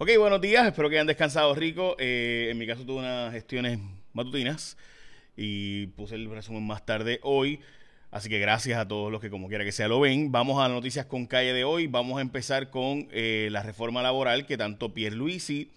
[0.00, 1.96] Ok, buenos días, espero que hayan descansado rico.
[1.98, 3.80] Eh, en mi caso tuve unas gestiones
[4.12, 4.76] matutinas
[5.36, 7.58] y puse el resumen más tarde hoy.
[8.12, 10.30] Así que gracias a todos los que como quiera que sea lo ven.
[10.30, 11.88] Vamos a las noticias con calle de hoy.
[11.88, 15.72] Vamos a empezar con eh, la reforma laboral que tanto Pierluisi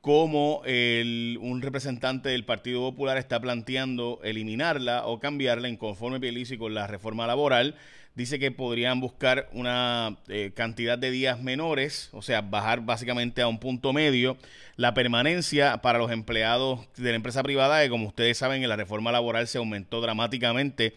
[0.00, 6.56] como el, un representante del Partido Popular está planteando eliminarla o cambiarla en conforme Pierluisi
[6.56, 7.74] con la reforma laboral.
[8.14, 13.48] Dice que podrían buscar una eh, cantidad de días menores, o sea, bajar básicamente a
[13.48, 14.36] un punto medio
[14.76, 18.76] la permanencia para los empleados de la empresa privada, que como ustedes saben, en la
[18.76, 20.94] reforma laboral se aumentó dramáticamente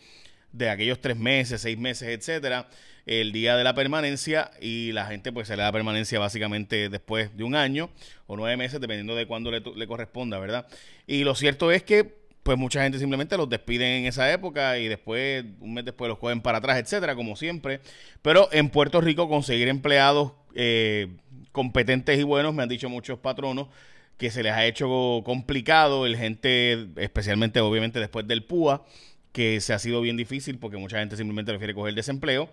[0.53, 2.67] de aquellos tres meses, seis meses, etcétera,
[3.05, 7.35] el día de la permanencia y la gente pues se le da permanencia básicamente después
[7.35, 7.89] de un año
[8.27, 10.67] o nueve meses, dependiendo de cuándo le, le corresponda, ¿verdad?
[11.05, 14.87] Y lo cierto es que pues mucha gente simplemente los despiden en esa época y
[14.89, 17.79] después, un mes después los cogen para atrás, etcétera, como siempre.
[18.21, 21.07] Pero en Puerto Rico conseguir empleados eh,
[21.53, 23.67] competentes y buenos, me han dicho muchos patronos,
[24.17, 28.85] que se les ha hecho complicado, el gente, especialmente obviamente después del PUA,
[29.31, 32.49] que se ha sido bien difícil porque mucha gente simplemente prefiere coger desempleo.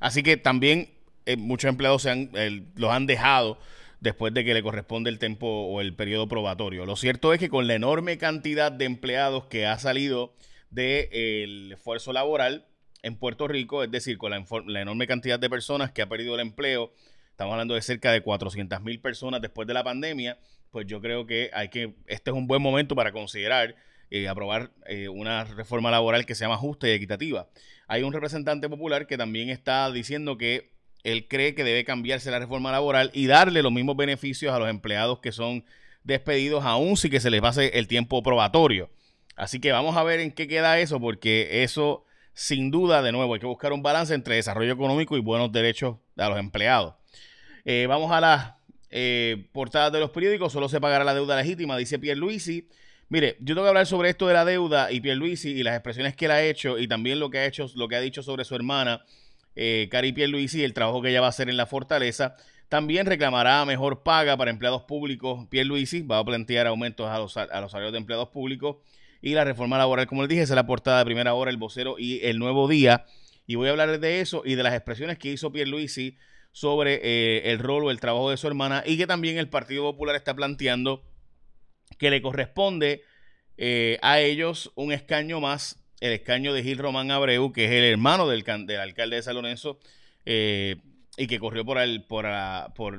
[0.00, 0.88] Así que también
[1.26, 2.30] eh, muchos empleados se han,
[2.76, 3.58] los han dejado
[4.04, 6.84] después de que le corresponde el tiempo o el periodo probatorio.
[6.84, 10.34] Lo cierto es que con la enorme cantidad de empleados que ha salido
[10.70, 12.66] del esfuerzo laboral
[13.02, 16.34] en Puerto Rico, es decir, con la, la, enorme cantidad de personas que ha perdido
[16.34, 16.92] el empleo,
[17.30, 20.38] estamos hablando de cerca de 400 mil personas después de la pandemia,
[20.70, 23.74] pues yo creo que hay que, este es un buen momento para considerar
[24.10, 27.48] eh, aprobar eh, una reforma laboral que sea más justa y equitativa.
[27.86, 30.73] Hay un representante popular que también está diciendo que
[31.04, 34.68] él cree que debe cambiarse la reforma laboral y darle los mismos beneficios a los
[34.68, 35.64] empleados que son
[36.02, 38.90] despedidos, aún si que se les pase el tiempo probatorio.
[39.36, 43.34] Así que vamos a ver en qué queda eso, porque eso, sin duda, de nuevo,
[43.34, 46.94] hay que buscar un balance entre desarrollo económico y buenos derechos a los empleados.
[47.64, 48.54] Eh, vamos a las
[48.90, 50.52] eh, portadas de los periódicos.
[50.52, 52.68] Solo se pagará la deuda legítima, dice Pierre Luisi.
[53.08, 55.74] Mire, yo tengo que hablar sobre esto de la deuda y Pierre Luisi y las
[55.74, 58.22] expresiones que él ha hecho y también lo que ha hecho, lo que ha dicho
[58.22, 59.04] sobre su hermana
[59.56, 62.36] eh, Cari Pierluisi y el trabajo que ella va a hacer en la fortaleza.
[62.68, 65.46] También reclamará mejor paga para empleados públicos.
[65.48, 68.76] Pierluisi va a plantear aumentos a los, a los salarios de empleados públicos.
[69.20, 71.96] Y la reforma laboral, como les dije, es la portada de primera hora, el vocero
[71.98, 73.06] y el nuevo día.
[73.46, 76.16] Y voy a hablar de eso y de las expresiones que hizo Pierluisi
[76.52, 79.82] sobre eh, el rol o el trabajo de su hermana y que también el Partido
[79.82, 81.02] Popular está planteando
[81.98, 83.02] que le corresponde
[83.56, 87.84] eh, a ellos un escaño más el escaño de Gil Román Abreu, que es el
[87.84, 88.44] hermano del,
[88.78, 89.78] alcalde de San Lorenzo
[90.26, 90.76] eh,
[91.16, 92.26] y que corrió el, por,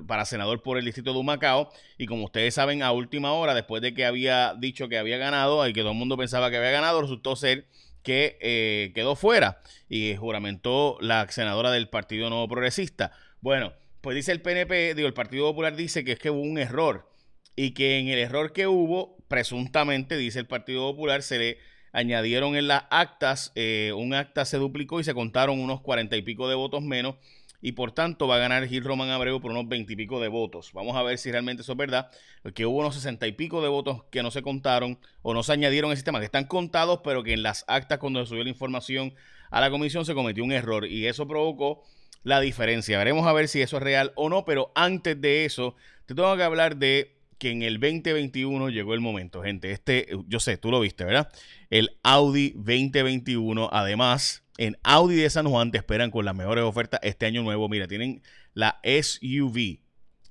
[0.07, 1.71] para senador por el distrito de Humacao.
[1.99, 5.67] Y como ustedes saben, a última hora, después de que había dicho que había ganado
[5.67, 7.67] y que todo el mundo pensaba que había ganado, resultó ser
[8.01, 13.11] que eh, quedó fuera y juramentó la senadora del Partido Nuevo Progresista.
[13.39, 16.57] Bueno, pues dice el PNP, digo, el Partido Popular dice que es que hubo un
[16.57, 17.07] error
[17.55, 22.55] y que en el error que hubo, presuntamente, dice el Partido Popular, se le añadieron
[22.55, 26.49] en las actas, eh, un acta se duplicó y se contaron unos cuarenta y pico
[26.49, 27.15] de votos menos
[27.61, 30.71] y por tanto va a ganar Gil Román Abreu por unos veintipico de votos.
[30.73, 32.11] Vamos a ver si realmente eso es verdad,
[32.43, 35.53] porque hubo unos sesenta y pico de votos que no se contaron o no se
[35.53, 38.49] añadieron al sistema, que están contados, pero que en las actas cuando se subió la
[38.49, 39.15] información
[39.49, 41.83] a la comisión se cometió un error y eso provocó
[42.23, 42.97] la diferencia.
[42.97, 45.75] Veremos a ver si eso es real o no, pero antes de eso,
[46.05, 49.71] te tengo que hablar de que en el 2021 llegó el momento, gente.
[49.71, 51.31] Este, yo sé, tú lo viste, ¿verdad?
[51.69, 53.69] El Audi 2021.
[53.71, 57.67] Además, en Audi de San Juan te esperan con las mejores ofertas este año nuevo.
[57.69, 58.21] Mira, tienen
[58.53, 59.79] la SUV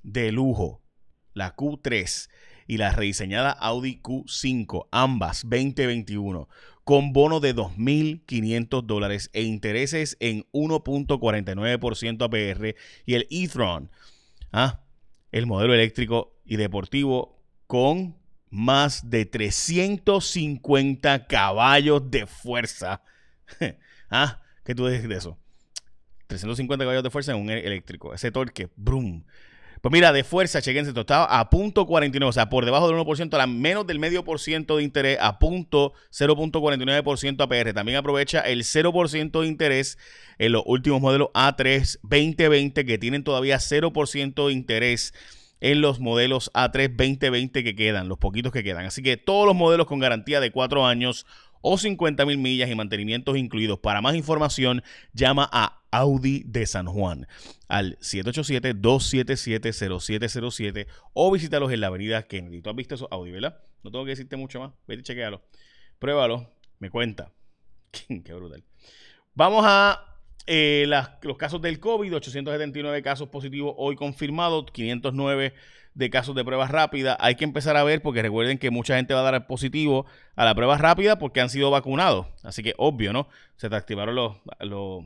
[0.03, 0.81] de lujo,
[1.33, 2.29] la Q3
[2.67, 6.49] y la rediseñada Audi Q5, ambas 2021,
[6.83, 13.91] con bono de 2.500 dólares e intereses en 1.49% APR y el e-tron.
[14.51, 14.81] Ah,
[15.31, 18.15] el modelo eléctrico y deportivo con
[18.49, 23.01] más de 350 caballos de fuerza.
[24.09, 25.37] ah, ¿qué tú dices de eso?
[26.27, 28.13] 350 caballos de fuerza en un eléctrico.
[28.13, 29.23] Ese torque, brum.
[29.81, 32.97] Pues mira, de fuerza, chequense, esto estaba a punto 49, o sea, por debajo del
[32.97, 37.73] 1%, a menos del medio por ciento de interés, a punto 0.49% APR.
[37.73, 39.99] También aprovecha el 0% de interés
[40.39, 45.13] en los últimos modelos A3 2020 que tienen todavía 0% de interés
[45.61, 48.85] en los modelos A3 2020 que quedan, los poquitos que quedan.
[48.85, 51.25] Así que todos los modelos con garantía de 4 años
[51.61, 53.79] o 50 mil millas y mantenimientos incluidos.
[53.79, 57.27] Para más información, llama a Audi de San Juan
[57.67, 62.61] al 787-277-0707 o visítalos en la avenida Kennedy.
[62.61, 63.59] Tú has visto esos Audi, ¿verdad?
[63.83, 64.71] No tengo que decirte mucho más.
[64.87, 65.41] Vete y chequealo.
[65.99, 66.49] Pruébalo.
[66.79, 67.31] Me cuenta.
[68.07, 68.63] Qué brutal.
[69.33, 70.14] Vamos a
[70.47, 70.85] eh,
[71.21, 75.53] los casos del COVID, 879 casos positivos hoy confirmados, 509
[75.95, 77.17] de casos de pruebas rápidas.
[77.19, 80.05] Hay que empezar a ver, porque recuerden que mucha gente va a dar positivo
[80.35, 82.27] a la prueba rápida porque han sido vacunados.
[82.43, 83.27] Así que obvio, ¿no?
[83.55, 85.05] Se te activaron los,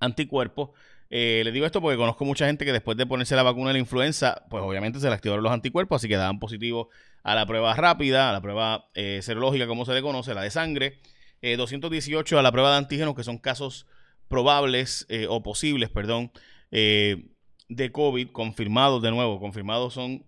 [0.00, 0.70] anticuerpos.
[1.08, 3.74] Eh, les digo esto porque conozco mucha gente que después de ponerse la vacuna de
[3.74, 6.90] la influenza, pues obviamente se le activaron los anticuerpos, así que daban positivo
[7.22, 10.50] a la prueba rápida, a la prueba eh, serológica, como se le conoce, la de
[10.50, 10.98] sangre.
[11.42, 13.86] 218 eh, a la prueba de antígenos, que son casos
[14.28, 16.30] probables o posibles, perdón,
[16.70, 19.40] de COVID confirmados de nuevo.
[19.40, 20.24] Confirmados son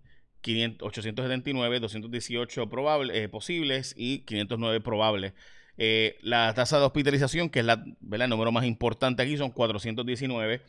[0.81, 5.35] 879, 218 probables, eh, posibles y 509 probables.
[5.77, 10.63] Eh, la tasa de hospitalización, que es la, el número más importante aquí, son 419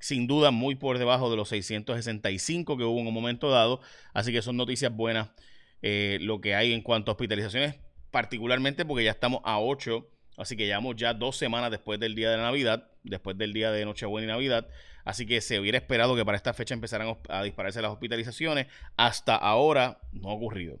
[0.00, 3.80] sin duda muy por debajo de los 665 que hubo en un momento dado.
[4.14, 5.30] Así que son noticias buenas
[5.82, 7.76] eh, lo que hay en cuanto a hospitalizaciones,
[8.10, 10.08] particularmente porque ya estamos a 8,
[10.38, 13.84] así que llevamos ya dos semanas después del día de Navidad, después del día de
[13.84, 14.68] Nochebuena y Navidad.
[15.04, 18.66] Así que se hubiera esperado que para esta fecha empezaran a dispararse las hospitalizaciones.
[18.96, 20.80] Hasta ahora no ha ocurrido.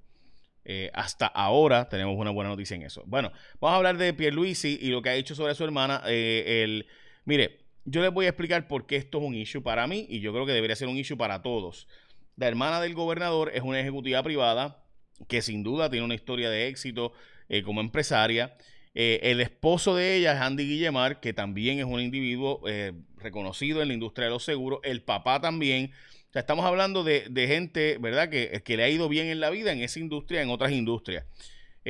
[0.64, 3.02] Eh, hasta ahora tenemos una buena noticia en eso.
[3.06, 6.02] Bueno, vamos a hablar de Pierluisi y lo que ha hecho sobre su hermana.
[6.06, 6.86] Eh, el,
[7.24, 10.20] mire, yo les voy a explicar por qué esto es un issue para mí y
[10.20, 11.88] yo creo que debería ser un issue para todos.
[12.36, 14.84] La hermana del gobernador es una ejecutiva privada
[15.26, 17.12] que sin duda tiene una historia de éxito
[17.48, 18.54] eh, como empresaria
[18.94, 23.88] eh, el esposo de ella Andy Guillemar, que también es un individuo eh, reconocido en
[23.88, 24.80] la industria de los seguros.
[24.82, 25.92] El papá también.
[26.28, 29.48] O sea, estamos hablando de, gente, ¿verdad?, que, que, le ha ido bien en la
[29.48, 31.24] vida en esa industria, en otras industrias.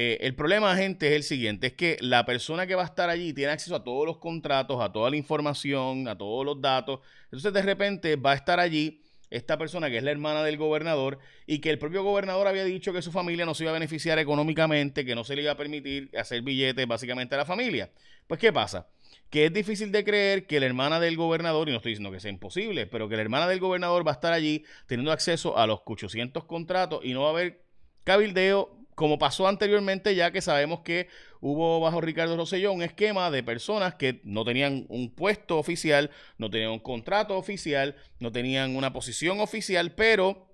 [0.00, 3.11] Eh, el problema, gente, es el siguiente, es que la persona que va a estar
[3.11, 7.01] allí tiene acceso a todos los contratos, a toda la información, a todos los datos.
[7.25, 11.19] Entonces, de repente, va a estar allí esta persona que es la hermana del gobernador
[11.47, 14.19] y que el propio gobernador había dicho que su familia no se iba a beneficiar
[14.19, 17.91] económicamente, que no se le iba a permitir hacer billetes básicamente a la familia.
[18.27, 18.89] Pues ¿qué pasa?
[19.31, 22.21] Que es difícil de creer que la hermana del gobernador, y no estoy diciendo que
[22.21, 25.67] sea imposible, pero que la hermana del gobernador va a estar allí teniendo acceso a
[25.67, 27.63] los 800 contratos y no va a haber
[28.05, 31.09] cabildeo como pasó anteriormente, ya que sabemos que
[31.40, 36.50] hubo bajo Ricardo Rosselló un esquema de personas que no tenían un puesto oficial, no
[36.50, 40.49] tenían un contrato oficial, no tenían una posición oficial, pero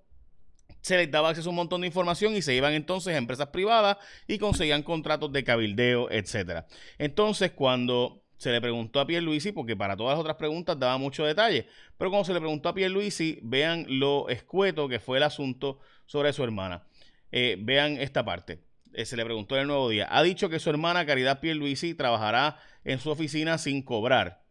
[0.81, 3.48] se les daba acceso a un montón de información y se iban entonces a empresas
[3.48, 3.96] privadas
[4.28, 6.66] y conseguían contratos de cabildeo, etcétera.
[6.98, 11.25] Entonces, cuando se le preguntó a Pierluisi, porque para todas las otras preguntas daba mucho
[11.25, 11.66] detalle,
[11.96, 16.34] pero cuando se le preguntó a Pierluisi, vean lo escueto que fue el asunto sobre
[16.34, 16.84] su hermana.
[17.32, 18.60] Eh, vean esta parte.
[18.94, 20.06] Eh, se le preguntó en el nuevo día.
[20.11, 24.44] Ha dicho que su hermana Caridad Pierluisi trabajará en su oficina sin cobrar.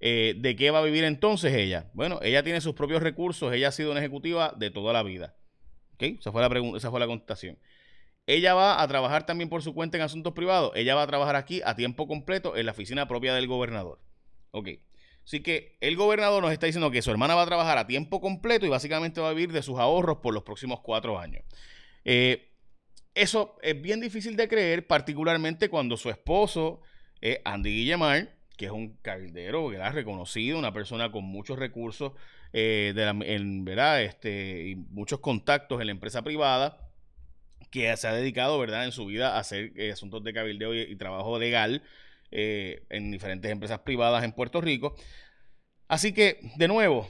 [0.00, 1.90] Eh, ¿De qué va a vivir entonces ella?
[1.92, 3.52] Bueno, ella tiene sus propios recursos.
[3.52, 5.36] Ella ha sido una ejecutiva de toda la vida.
[5.94, 6.02] ¿Ok?
[6.18, 7.58] Esa fue la, esa fue la contestación.
[8.26, 10.72] Ella va a trabajar también por su cuenta en asuntos privados.
[10.74, 14.00] Ella va a trabajar aquí a tiempo completo en la oficina propia del gobernador.
[14.50, 14.68] Ok.
[15.24, 18.20] Así que el gobernador nos está diciendo que su hermana va a trabajar a tiempo
[18.20, 21.42] completo y básicamente va a vivir de sus ahorros por los próximos cuatro años.
[22.04, 22.48] Eh,
[23.18, 26.80] eso es bien difícil de creer, particularmente cuando su esposo,
[27.20, 32.12] es Andy Guillemar, que es un cabildero, ha reconocido, una persona con muchos recursos,
[32.52, 34.02] eh, de en, ¿verdad?
[34.02, 36.90] Este, y muchos contactos en la empresa privada,
[37.70, 38.84] que se ha dedicado ¿verdad?
[38.84, 41.82] en su vida a hacer eh, asuntos de cabildeo y, trabajo legal
[42.30, 44.94] en diferentes empresas privadas en Puerto Rico.
[45.88, 47.08] Así que, de nuevo,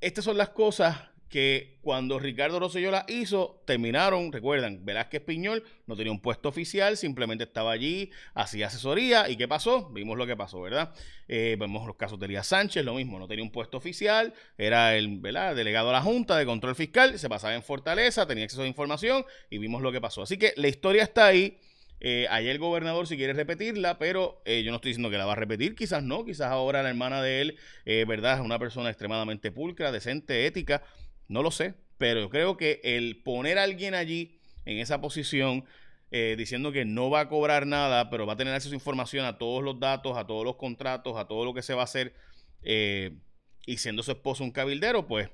[0.00, 0.96] estas son las cosas
[1.28, 6.96] que cuando Ricardo Rosselló la hizo, terminaron, recuerdan, Velázquez Piñol no tenía un puesto oficial,
[6.96, 9.90] simplemente estaba allí, hacía asesoría, ¿y qué pasó?
[9.90, 10.94] Vimos lo que pasó, ¿verdad?
[11.28, 14.96] Eh, vemos los casos de Elías Sánchez, lo mismo, no tenía un puesto oficial, era
[14.96, 15.56] el ¿verdad?
[15.56, 19.24] delegado a la Junta de Control Fiscal, se pasaba en Fortaleza, tenía acceso a información,
[19.50, 20.22] y vimos lo que pasó.
[20.22, 21.58] Así que la historia está ahí.
[22.00, 25.24] Eh, ayer el gobernador si quiere repetirla, pero eh, yo no estoy diciendo que la
[25.24, 28.34] va a repetir, quizás no, quizás ahora la hermana de él, eh, ¿verdad?
[28.34, 30.82] Es una persona extremadamente pulcra, decente, ética,
[31.28, 35.64] no lo sé, pero creo que el poner a alguien allí en esa posición
[36.10, 39.26] eh, diciendo que no va a cobrar nada, pero va a tener acceso a información
[39.26, 41.84] a todos los datos, a todos los contratos, a todo lo que se va a
[41.84, 42.14] hacer,
[42.62, 43.18] eh,
[43.66, 45.30] y siendo su esposo un cabildero, pues,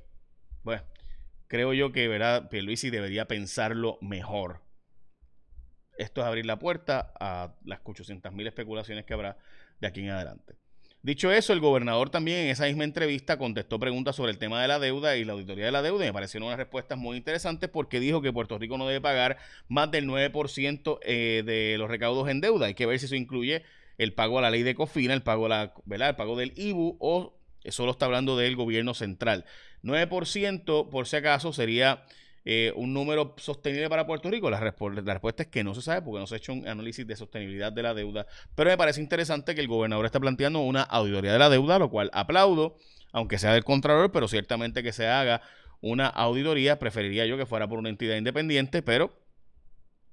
[0.65, 0.83] pues,
[1.47, 2.49] creo yo que, ¿verdad?
[2.49, 4.63] Pierluisi debería pensarlo mejor.
[5.99, 9.37] Esto es abrir la puerta a las 800 mil especulaciones que habrá
[9.79, 10.62] de aquí en adelante.
[11.05, 14.69] Dicho eso, el gobernador también en esa misma entrevista contestó preguntas sobre el tema de
[14.69, 17.69] la deuda y la auditoría de la deuda y me parecieron unas respuestas muy interesantes
[17.69, 22.29] porque dijo que Puerto Rico no debe pagar más del 9% eh, de los recaudos
[22.29, 22.67] en deuda.
[22.67, 23.65] Hay que ver si eso incluye
[23.99, 26.99] el pago a la ley de COFINA, el pago, a la, el pago del IBU
[27.01, 27.35] o
[27.69, 29.45] solo está hablando del gobierno central.
[29.83, 32.05] 9% por si acaso sería
[32.45, 34.51] eh, un número sostenible para Puerto Rico?
[34.51, 37.17] La, respuesta es que no se sabe porque no se ha hecho un análisis de
[37.17, 38.27] sostenibilidad de la deuda.
[38.55, 41.91] Pero me parece interesante que el gobernador está planteando una auditoría de la deuda, lo
[41.91, 42.77] cual aplaudo,
[43.13, 45.43] aunque sea del Contralor, pero ciertamente que se haga
[45.81, 46.79] una auditoría.
[46.79, 49.13] Preferiría yo que fuera por una entidad independiente, pero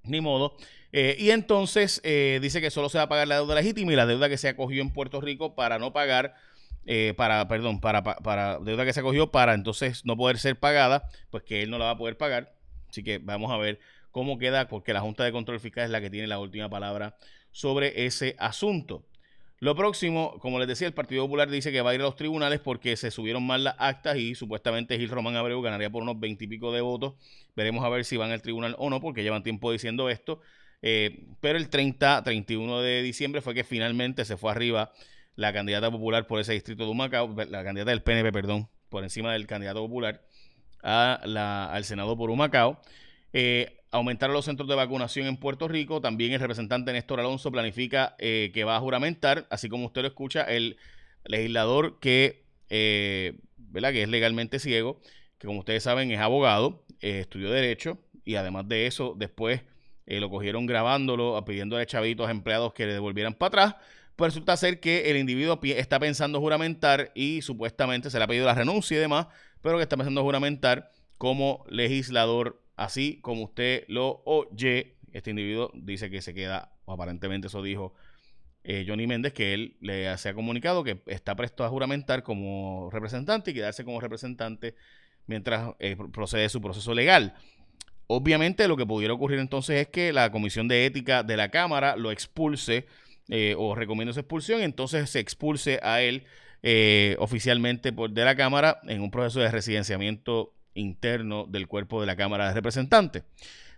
[0.03, 0.55] ni modo.
[0.91, 3.95] Eh, y entonces eh, dice que solo se va a pagar la deuda legítima y
[3.95, 6.35] la deuda que se acogió en Puerto Rico para no pagar,
[6.85, 11.09] eh, para, perdón, para, para deuda que se acogió para entonces no poder ser pagada,
[11.29, 12.53] pues que él no la va a poder pagar.
[12.89, 13.79] Así que vamos a ver
[14.11, 17.15] cómo queda, porque la Junta de Control Fiscal es la que tiene la última palabra
[17.51, 19.03] sobre ese asunto.
[19.61, 22.15] Lo próximo, como les decía, el Partido Popular dice que va a ir a los
[22.15, 26.17] tribunales porque se subieron mal las actas y supuestamente Gil Román Abreu ganaría por unos
[26.17, 27.15] veintipico de votos.
[27.57, 30.39] Veremos a ver si van al tribunal o no, porque llevan tiempo diciendo esto.
[30.81, 34.93] Eh, pero el 30, 31 de diciembre fue que finalmente se fue arriba
[35.39, 39.31] la candidata popular por ese distrito de Humacao, la candidata del PNP, perdón, por encima
[39.31, 40.21] del candidato popular
[40.83, 42.81] a la, al Senado por Humacao.
[43.31, 46.01] Eh, aumentar los centros de vacunación en Puerto Rico.
[46.01, 50.09] También el representante Néstor Alonso planifica eh, que va a juramentar, así como usted lo
[50.09, 50.75] escucha, el
[51.23, 53.93] legislador que, eh, ¿verdad?
[53.93, 54.99] que es legalmente ciego,
[55.37, 59.61] que como ustedes saben es abogado, eh, estudió derecho y además de eso después
[60.05, 63.75] lo cogieron grabándolo, pidiéndole chavitos a empleados que le devolvieran para atrás.
[64.19, 68.45] Pues resulta ser que el individuo está pensando juramentar y supuestamente se le ha pedido
[68.45, 69.25] la renuncia y demás,
[69.63, 76.09] pero que está pensando juramentar como legislador Así como usted lo oye, este individuo dice
[76.09, 77.93] que se queda, o aparentemente eso dijo
[78.63, 82.89] eh, Johnny Méndez, que él le se ha comunicado que está presto a juramentar como
[82.89, 84.75] representante y quedarse como representante
[85.27, 87.33] mientras eh, procede su proceso legal.
[88.07, 91.97] Obviamente lo que pudiera ocurrir entonces es que la Comisión de Ética de la Cámara
[91.97, 92.87] lo expulse
[93.29, 96.25] eh, o recomienda su expulsión, entonces se expulse a él
[97.19, 102.17] oficialmente por, de la Cámara en un proceso de residenciamiento interno del cuerpo de la
[102.17, 103.23] Cámara de Representantes.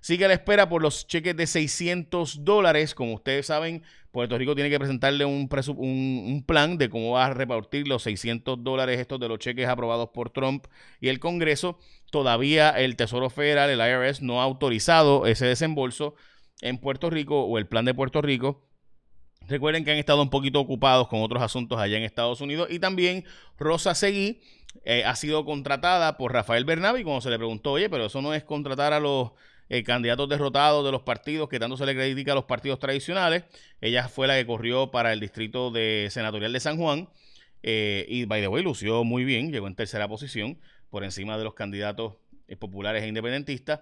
[0.02, 2.96] Sigue la espera por los cheques de 600 dólares.
[2.96, 7.34] Como ustedes saben, Puerto Rico tiene que presentarle un, un, plan de cómo va a
[7.36, 10.66] repartir los 600 dólares estos de los cheques aprobados por Trump
[11.00, 11.78] y el Congreso.
[12.10, 16.16] Todavía el Tesoro Federal, el IRS, no ha autorizado ese desembolso
[16.62, 18.68] en Puerto Rico o el plan de Puerto Rico.
[19.48, 22.80] Recuerden que han estado un poquito ocupados con otros asuntos allá en Estados Unidos y
[22.80, 23.26] también
[23.58, 24.42] Rosa Seguí
[24.86, 28.22] eh, ha sido contratada por Rafael Bernabe y cuando se le preguntó, oye, pero eso
[28.22, 29.32] no es contratar a los
[29.70, 33.44] eh, candidatos derrotados de los partidos que tanto se le critica a los partidos tradicionales.
[33.82, 37.10] Ella fue la que corrió para el distrito de senatorial de San Juan
[37.64, 41.44] eh, y, by the way, lució muy bien, llegó en tercera posición por encima de
[41.44, 42.16] los candidatos
[42.60, 43.82] populares e independentistas.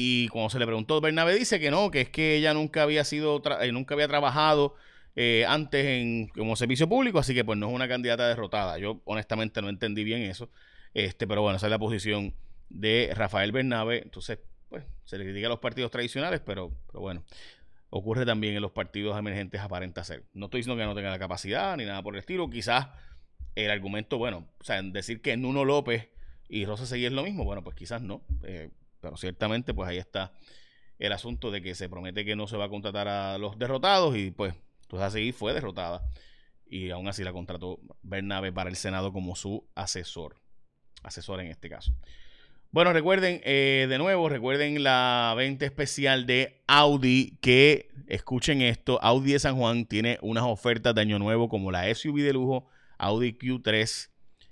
[0.00, 3.02] Y cuando se le preguntó, Bernabe dice que no, que es que ella nunca había
[3.02, 4.76] sido, nunca había trabajado
[5.16, 8.78] eh, antes en, como servicio público, así que pues no es una candidata derrotada.
[8.78, 10.52] Yo honestamente no entendí bien eso,
[10.94, 12.32] este, pero bueno, esa es la posición
[12.68, 14.00] de Rafael Bernabe.
[14.04, 14.38] Entonces,
[14.68, 17.24] pues se le critica a los partidos tradicionales, pero, pero bueno,
[17.90, 20.26] ocurre también en los partidos emergentes aparenta ser.
[20.32, 22.86] No estoy diciendo que no tenga la capacidad ni nada por el estilo, quizás
[23.56, 26.08] el argumento, bueno, o sea, decir que Nuno López
[26.48, 29.98] y Rosa Seguí es lo mismo, bueno, pues quizás no, eh, pero ciertamente pues ahí
[29.98, 30.32] está
[30.98, 34.16] el asunto de que se promete que no se va a contratar a los derrotados
[34.16, 36.02] y pues entonces así fue derrotada
[36.70, 40.36] y aún así la contrató Bernabe para el Senado como su asesor.
[41.02, 41.94] Asesor en este caso.
[42.70, 49.32] Bueno, recuerden, eh, de nuevo, recuerden la venta especial de Audi, que escuchen esto, Audi
[49.32, 52.66] de San Juan tiene unas ofertas de año nuevo como la SUV de lujo
[52.98, 54.10] Audi Q3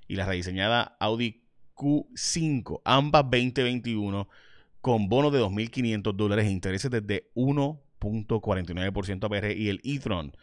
[0.09, 1.46] y la rediseñada Audi
[1.77, 4.29] Q5, ambas 2021,
[4.81, 10.37] con bonos de 2.500 dólares e intereses desde 1 49% APR y el e-tron,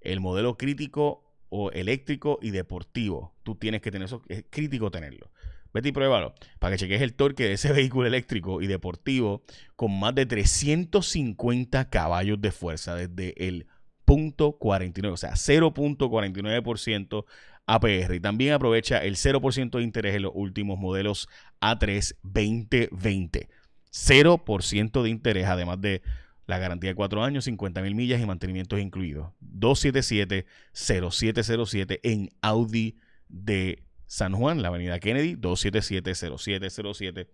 [0.00, 3.34] el modelo crítico o eléctrico y deportivo.
[3.42, 5.30] Tú tienes que tener eso, es crítico tenerlo.
[5.72, 9.42] Vete y pruébalo para que cheques el torque de ese vehículo eléctrico y deportivo
[9.76, 13.66] con más de 350 caballos de fuerza desde el
[14.04, 17.24] punto 49, o sea, 0.49%
[17.66, 18.14] APR.
[18.14, 21.28] Y también aprovecha el 0% de interés en los últimos modelos
[21.60, 23.48] A3 2020.
[23.90, 26.02] 0% de interés, además de
[26.46, 29.28] la garantía de cuatro años, 50 mil millas y mantenimientos incluidos.
[29.40, 37.28] 277-0707 en Audi de San Juan, la avenida Kennedy, 277-0707.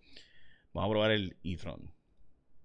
[0.73, 1.93] Vamos a probar el e-tron.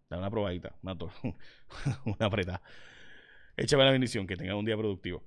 [0.10, 0.94] Da una probadita, una,
[2.06, 2.62] una apretada.
[3.58, 5.24] Échame la bendición, que tenga un día productivo.